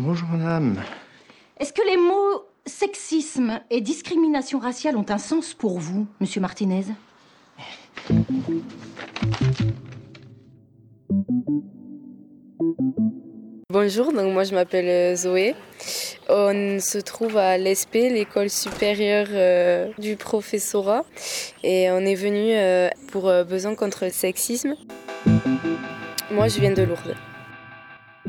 [0.00, 0.76] Bonjour madame.
[1.58, 6.84] Est-ce que les mots sexisme et discrimination raciale ont un sens pour vous, monsieur Martinez?
[13.70, 15.56] Bonjour, donc moi je m'appelle euh, Zoé.
[16.28, 21.04] On se trouve à l'ESP, l'école supérieure euh, du professorat,
[21.64, 24.76] et on est venu euh, pour besoin contre le sexisme.
[26.30, 27.16] Moi je viens de Lourdes.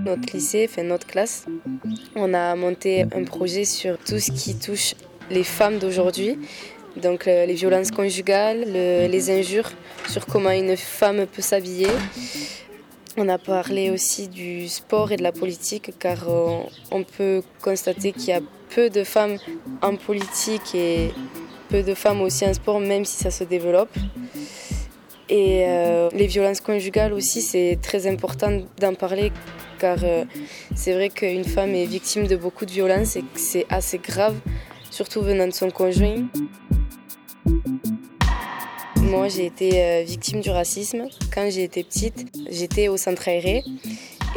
[0.06, 1.46] Notre lycée, enfin notre classe,
[2.16, 4.96] on a monté un projet sur tout ce qui touche
[5.30, 6.38] les femmes d'aujourd'hui,
[6.96, 9.72] donc les violences conjugales, les injures,
[10.08, 11.90] sur comment une femme peut s'habiller.
[13.18, 18.14] On a parlé aussi du sport et de la politique car euh, on peut constater
[18.14, 19.38] qu'il y a peu de femmes
[19.82, 21.12] en politique et
[21.68, 23.94] peu de femmes aussi en sport même si ça se développe.
[25.28, 29.32] Et euh, les violences conjugales aussi, c'est très important d'en parler
[29.80, 30.26] car euh,
[30.76, 34.36] c'est vrai qu'une femme est victime de beaucoup de violences et que c'est assez grave,
[34.92, 36.28] surtout venant de son conjoint.
[38.98, 41.06] Moi, j'ai été euh, victime du racisme.
[41.34, 43.64] Quand été petite, j'étais au centre aéré.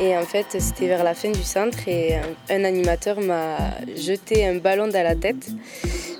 [0.00, 2.14] Et en fait, c'était vers la fin du centre et
[2.48, 5.50] un animateur m'a jeté un ballon dans la tête.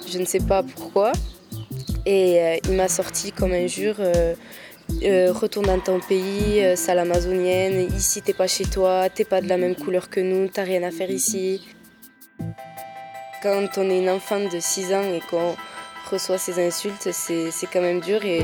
[0.06, 1.12] Je ne sais pas pourquoi.
[2.04, 3.96] Et euh, il m'a sorti comme injure
[5.02, 9.48] euh, retourne dans ton pays, salle amazonienne, ici t'es pas chez toi, t'es pas de
[9.48, 11.66] la même couleur que nous, t'as rien à faire ici.
[13.42, 15.56] Quand on est une enfant de 6 ans et qu'on
[16.10, 18.24] reçoit ces insultes, c'est quand même dur.
[18.24, 18.42] Et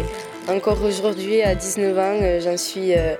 [0.49, 3.17] encore aujourd'hui, à 19 ans, euh, euh,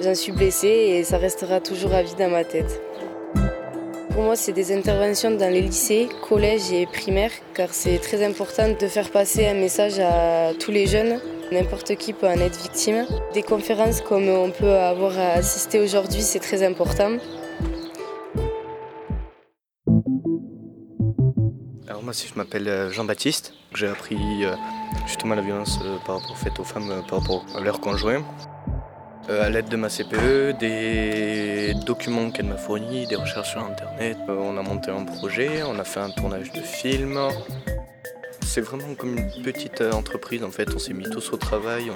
[0.00, 2.80] j'en suis blessée et ça restera toujours à vie dans ma tête.
[4.18, 8.68] Pour moi, c'est des interventions dans les lycées, collèges et primaires, car c'est très important
[8.68, 11.20] de faire passer un message à tous les jeunes.
[11.52, 13.06] N'importe qui peut en être victime.
[13.32, 17.12] Des conférences comme on peut avoir assisté aujourd'hui, c'est très important.
[22.02, 23.52] moi, je m'appelle euh, Jean-Baptiste.
[23.74, 24.56] J'ai appris euh,
[25.06, 28.24] justement la violence euh, par rapport faite aux femmes par rapport à leurs conjoints.
[29.28, 34.16] À l'aide de ma CPE, des documents qu'elle m'a fournis, des recherches sur Internet.
[34.28, 37.18] on a monté un projet, on a fait un tournage de film.
[38.48, 40.70] C'est vraiment comme une petite entreprise en fait.
[40.74, 41.90] On s'est mis tous au travail,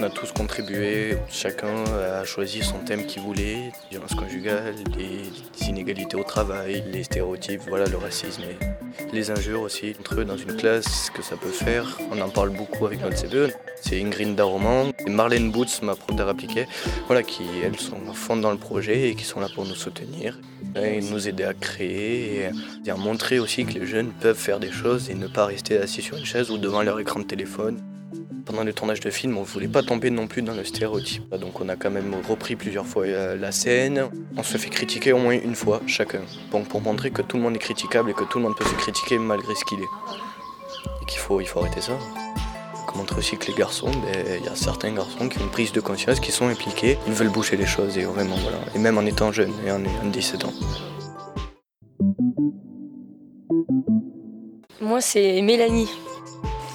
[0.00, 1.18] on a, tous contribué.
[1.28, 3.72] Chacun a choisi son thème qu'il voulait.
[3.90, 8.42] Violence conjugale, les inégalités au travail, les stéréotypes, voilà le racisme
[9.12, 11.98] les injures aussi entre eux dans une classe, ce que ça peut faire.
[12.10, 13.52] On en parle beaucoup avec notre CBE.
[13.80, 16.66] C'est Ingrid Daroman et Marlène Boots, ma prof d'art appliqué,
[17.06, 19.74] voilà, qui elles sont à fond dans le projet et qui sont là pour nous
[19.74, 20.38] soutenir
[20.76, 22.48] et nous aider à créer
[22.86, 25.78] et à montrer aussi que les jeunes peuvent faire des choses et ne pas rester
[25.82, 27.82] assis sur une chaise ou devant leur écran de téléphone.
[28.46, 31.34] Pendant le tournage de film, on ne voulait pas tomber non plus dans le stéréotype.
[31.36, 34.08] Donc on a quand même repris plusieurs fois euh, la scène.
[34.36, 36.22] On se fait critiquer au moins une fois chacun.
[36.50, 38.64] Donc pour montrer que tout le monde est critiquable et que tout le monde peut
[38.64, 41.02] se critiquer malgré ce qu'il est.
[41.02, 41.92] Et qu'il faut, il faut arrêter ça.
[42.94, 45.50] On montre aussi que les garçons, ben, il y a certains garçons qui ont une
[45.50, 48.58] prise de conscience, qui sont impliqués, ils veulent bouger les choses et vraiment voilà.
[48.74, 50.52] Et même en étant jeune et en ayant 17 ans.
[54.82, 55.88] Moi c'est Mélanie.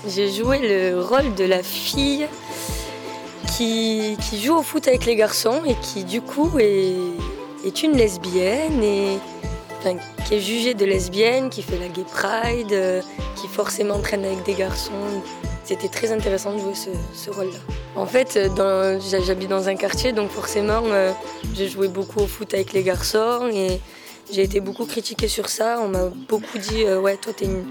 [0.08, 2.26] J'ai joué le rôle de la fille
[3.58, 9.18] qui, joue au foot avec les garçons et qui du coup est, une lesbienne et
[10.26, 13.02] qui est jugée de lesbienne, qui fait la gay pride, euh,
[13.36, 15.22] qui forcément traîne avec des garçons.
[15.66, 16.76] C'était très intéressant de jouer
[17.14, 17.60] ce, rôle-là.
[17.98, 18.40] En fait,
[19.26, 21.12] j'habite dans un quartier, donc forcément, euh,
[21.54, 23.82] j'ai joué beaucoup au foot avec les garçons et
[24.32, 25.80] j'ai été beaucoup critiquée sur ça.
[25.82, 27.66] On m'a beaucoup dit, euh, ouais, toi, t'es une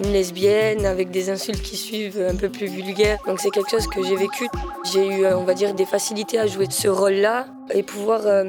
[0.00, 3.18] une lesbienne avec des insultes qui suivent un peu plus vulgaires.
[3.26, 4.46] Donc c'est quelque chose que j'ai vécu.
[4.92, 8.44] J'ai eu, euh, on va dire, des facilités à jouer ce rôle-là et pouvoir euh,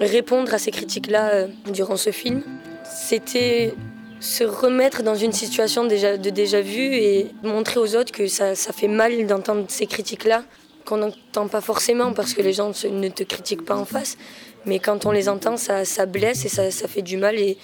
[0.00, 2.42] répondre à ces critiques-là euh, durant ce film.
[2.84, 3.74] C'était
[4.20, 8.54] se remettre dans une situation déjà, de déjà vu et montrer aux autres que ça,
[8.54, 10.44] ça fait mal d'entendre ces critiques-là,
[10.84, 14.18] qu'on n'entend pas forcément parce que les gens ne te critiquent pas en face,
[14.66, 17.56] mais quand on les entend, ça, ça blesse et ça, ça fait du mal et,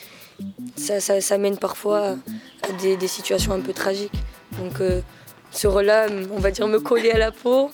[0.77, 2.17] ça, ça, mène parfois
[2.63, 4.13] à des, situations un peu tragiques.
[4.59, 5.01] Donc euh,
[5.51, 7.71] ce rôle-là, on va dire, me coller à la peau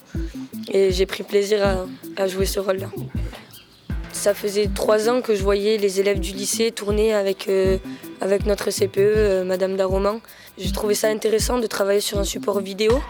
[0.69, 1.87] et j'ai pris plaisir
[2.17, 2.91] à, jouer ce rôle-là.
[4.12, 7.79] Ça faisait trois ans que je voyais les élèves du lycée tourner avec, euh,
[8.20, 10.20] avec notre CPE, euh, Madame Daroman.
[10.58, 13.03] J'ai trouvé ça intéressant de travailler sur un support vidéo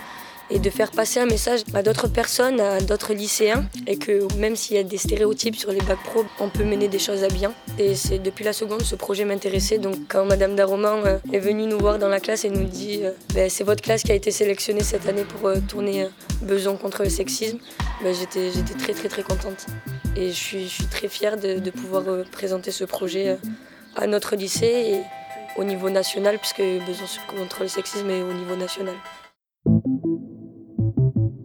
[0.52, 4.54] et de faire passer un message à d'autres personnes, à d'autres lycéens, et que même
[4.54, 7.28] s'il y a des stéréotypes sur les bacs pro, on peut mener des choses à
[7.28, 7.52] bien.
[7.78, 9.78] Et c'est depuis la seconde ce projet m'intéressait.
[9.78, 13.00] Donc quand Madame Daroman euh, est venue nous voir dans la classe et nous dit
[13.02, 16.08] euh, ben, c'est votre classe qui a été sélectionnée cette année pour euh, tourner
[16.42, 17.58] Besoin contre le sexisme,
[18.02, 19.66] ben, j'étais très très très contente.
[20.16, 23.38] Et je suis, je suis très fière de, pouvoir présenter ce projet
[23.96, 25.00] à notre lycée et
[25.56, 28.94] au niveau national, puisque Besançon contre le sexisme est au niveau national.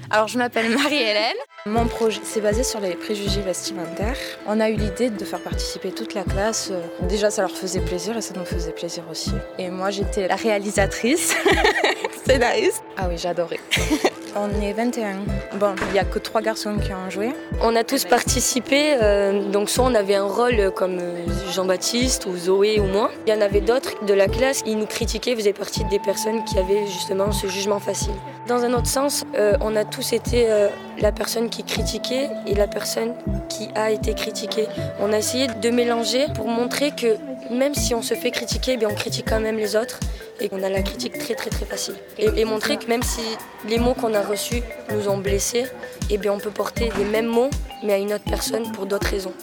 [0.10, 1.36] Alors je m'appelle Marie-Hélène.
[1.66, 4.16] Mon projet s'est basé sur les préjugés vestimentaires.
[4.48, 6.72] On a eu l'idée de faire participer toute la classe.
[7.02, 9.32] Déjà ça leur faisait plaisir et ça nous faisait plaisir aussi.
[9.60, 11.36] Et moi j'étais la réalisatrice,
[12.26, 12.84] scénariste.
[12.96, 13.60] Ah oui j'adorais.
[14.40, 15.18] On est 21.
[15.60, 17.32] Bon, il n'y a que trois garçons qui ont joué.
[17.62, 22.38] On a tous participé, euh, donc soit on avait un rôle comme euh, Jean-Baptiste ou
[22.38, 23.10] Zoé ou moi.
[23.26, 26.44] Il y en avait d'autres de la classe qui nous critiquaient, faisaient partie des personnes
[26.46, 28.14] qui avaient justement ce jugement facile.
[28.48, 32.56] Dans un autre sens, euh, on a tous été euh, la personne qui critiquait et
[32.56, 33.14] la personne
[33.50, 34.68] qui a été critiquée.
[35.02, 37.18] On a essayé de mélanger pour montrer que
[37.52, 40.00] même si on se fait critiquer, eh bien on critique quand même les autres
[40.40, 41.96] et qu'on a la critique très très très facile.
[42.18, 43.22] Et, montrer que même si
[43.68, 44.62] les mots qu'on a reçus
[44.94, 45.66] nous ont blessés,
[46.10, 47.50] eh bien on peut porter les mêmes mots
[47.84, 49.34] mais à une autre personne pour d'autres raisons.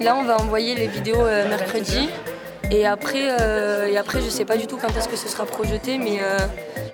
[0.00, 2.08] Là on va envoyer les vidéos euh, mercredi
[2.70, 5.44] et après, euh, et après je sais pas du tout quand est-ce que ce sera
[5.46, 6.38] projeté mais euh,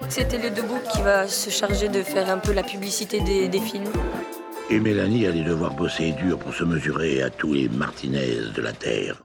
[0.08, 3.60] c'était le debout qui va se charger de faire un peu la publicité des, des
[3.60, 3.90] films.
[4.70, 8.72] Et Mélanie allait devoir bosser dur pour se mesurer à tous les Martinez de la
[8.72, 9.16] Terre.